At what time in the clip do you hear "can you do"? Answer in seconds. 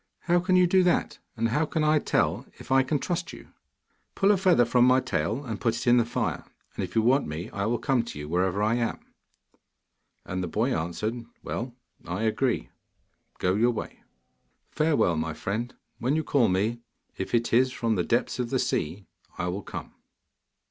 0.39-0.81